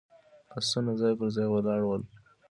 [0.57, 2.03] آسونه ځای پر ځای ولاړ ول.